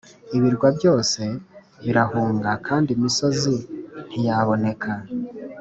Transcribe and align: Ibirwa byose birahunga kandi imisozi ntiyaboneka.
Ibirwa 0.37 0.67
byose 0.77 1.21
birahunga 1.83 2.49
kandi 2.67 2.89
imisozi 2.97 3.53
ntiyaboneka. 4.09 4.91